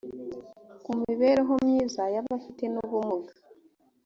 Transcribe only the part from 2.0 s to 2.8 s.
y abafite n